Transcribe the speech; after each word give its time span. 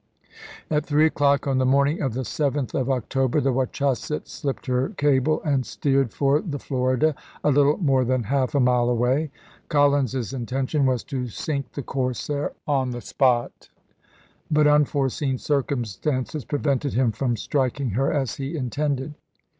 At 0.71 0.87
three 0.87 1.05
o'clock 1.05 1.45
on 1.45 1.59
the 1.59 1.63
morning 1.67 2.01
of 2.01 2.15
the 2.15 2.21
7th 2.23 2.73
of 2.73 2.89
Oc 2.89 3.13
1864. 3.13 3.21
tober 3.27 3.39
the 3.39 3.53
Wachusett 3.53 4.27
slipped 4.27 4.65
her 4.65 4.89
cable 4.97 5.43
and 5.43 5.63
steered 5.63 6.11
for 6.11 6.41
the 6.41 6.57
Florida, 6.57 7.13
a 7.43 7.51
little 7.51 7.77
more 7.77 8.03
than 8.03 8.23
half 8.23 8.55
a 8.55 8.59
mile 8.59 8.89
away. 8.89 9.29
Col 9.69 9.91
lins's 9.91 10.33
intention 10.33 10.87
was 10.87 11.03
to 11.03 11.27
sink 11.27 11.73
the 11.73 11.83
corsair 11.83 12.53
on 12.67 12.89
the 12.89 13.01
spot; 13.01 13.69
but 14.49 14.65
unforeseen 14.65 15.37
circumstances 15.37 16.45
prevented 16.45 16.93
him 16.95 17.11
from 17.11 17.37
striking 17.37 17.91
her 17.91 18.11
as 18.11 18.37
he 18.37 18.57
intended. 18.57 19.13